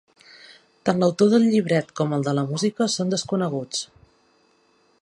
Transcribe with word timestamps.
Tant 0.89 1.03
l’autor 1.03 1.29
del 1.33 1.45
llibret 1.49 1.93
com 2.01 2.17
el 2.17 2.27
de 2.29 2.35
la 2.39 2.45
música 2.55 2.89
són 2.95 3.13
desconeguts. 3.17 3.87